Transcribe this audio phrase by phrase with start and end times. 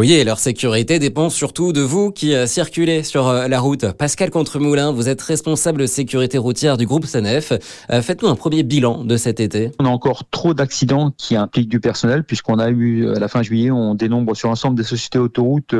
[0.00, 3.92] Oui, leur sécurité dépend surtout de vous qui euh, circulez sur euh, la route.
[3.92, 7.52] Pascal Contremoulin, vous êtes responsable sécurité routière du groupe SANEF.
[7.90, 9.72] Euh, faites-nous un premier bilan de cet été.
[9.78, 13.42] On a encore trop d'accidents qui impliquent du personnel puisqu'on a eu à la fin
[13.42, 15.74] juillet, on dénombre sur l'ensemble des sociétés autoroutes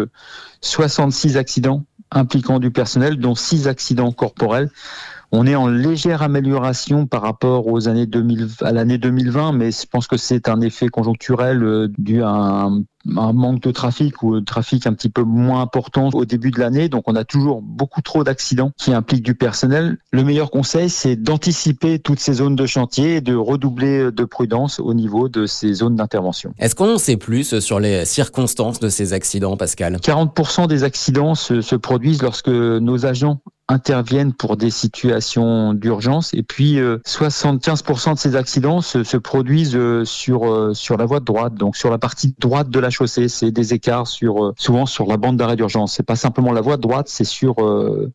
[0.61, 4.71] 66 accidents impliquant du personnel, dont 6 accidents corporels.
[5.33, 9.87] On est en légère amélioration par rapport aux années 2000, à l'année 2020, mais je
[9.87, 14.45] pense que c'est un effet conjoncturel euh, dû à un, manque de trafic ou de
[14.45, 16.89] trafic un petit peu moins important au début de l'année.
[16.89, 19.99] Donc on a toujours beaucoup trop d'accidents qui impliquent du personnel.
[20.11, 24.81] Le meilleur conseil, c'est d'anticiper toutes ces zones de chantier et de redoubler de prudence
[24.81, 26.53] au niveau de ces zones d'intervention.
[26.59, 29.97] Est-ce qu'on sait plus sur les circonstances de ces accidents, Pascal?
[29.97, 33.41] 40% des accidents se, se produisent lorsque nos agents
[33.71, 36.35] interviennent pour des situations d'urgence.
[36.35, 41.07] Et puis 75% euh, de ces accidents se, se produisent euh, sur euh, sur la
[41.07, 43.29] voie de droite donc sur la partie droite de la chaussée.
[43.29, 45.95] C'est des écarts sur souvent sur la bande d'arrêt d'urgence.
[45.95, 47.57] C'est pas simplement la voie de droite c'est sur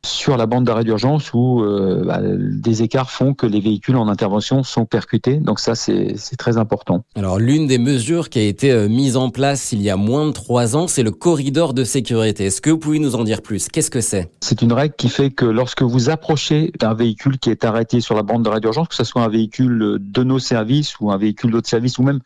[0.03, 1.63] sur la bande d'arrêt d'urgence où
[2.05, 5.37] bah, des écarts font que les véhicules en intervention sont percutés.
[5.37, 7.05] Donc ça c'est c'est très important.
[7.15, 10.31] Alors l'une des mesures qui a été mise en place il y a moins de
[10.31, 12.45] trois ans c'est le corridor de sécurité.
[12.45, 13.69] Est-ce que vous pouvez nous en dire plus?
[13.69, 14.29] Qu'est-ce que c'est?
[14.41, 18.15] C'est une règle qui fait que lorsque vous approchez d'un véhicule qui est arrêté sur
[18.15, 21.51] la bande d'arrêt d'urgence, que ce soit un véhicule de nos services ou un véhicule
[21.51, 22.19] d'autres services ou même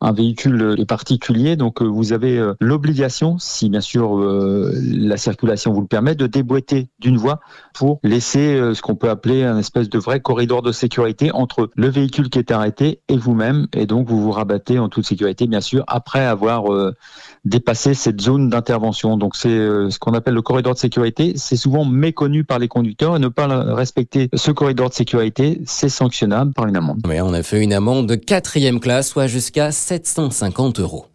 [0.00, 1.56] un véhicule particulier.
[1.56, 6.14] Donc euh, vous avez euh, l'obligation, si bien sûr euh, la circulation vous le permet,
[6.14, 7.40] de déboîter d'une voie
[7.72, 11.88] pour laisser ce qu'on peut appeler un espèce de vrai corridor de sécurité entre le
[11.88, 13.66] véhicule qui est arrêté et vous-même.
[13.74, 16.64] Et donc vous vous rabattez en toute sécurité, bien sûr, après avoir
[17.44, 19.16] dépassé cette zone d'intervention.
[19.16, 21.32] Donc c'est ce qu'on appelle le corridor de sécurité.
[21.36, 25.88] C'est souvent méconnu par les conducteurs et ne pas respecter ce corridor de sécurité, c'est
[25.88, 27.00] sanctionnable par une amende.
[27.06, 31.13] Oui, on a fait une amende de quatrième classe, soit jusqu'à 750 euros.